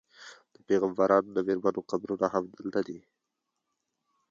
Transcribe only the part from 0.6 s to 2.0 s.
پیغمبرانو د میرمنو